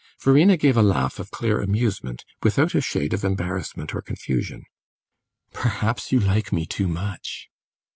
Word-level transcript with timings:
Verena 0.19 0.57
gave 0.57 0.75
a 0.75 0.81
laugh 0.81 1.19
of 1.19 1.29
clear 1.29 1.61
amusement, 1.61 2.25
without 2.41 2.73
a 2.73 2.81
shade 2.81 3.13
of 3.13 3.23
embarrassment 3.23 3.93
or 3.93 4.01
confusion. 4.01 4.65
"Perhaps 5.53 6.11
you 6.11 6.19
like 6.19 6.51
me 6.51 6.65
too 6.65 6.87
much." 6.87 7.51